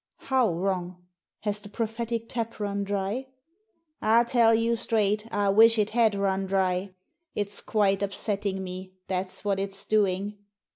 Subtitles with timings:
[0.31, 1.05] "How wrong?
[1.41, 3.27] Has the prophetic tap run dry?"
[4.01, 6.89] "I tell you straight, I wish it had run dry.
[7.35, 10.39] It's quite upsetting me, that's what it's doing.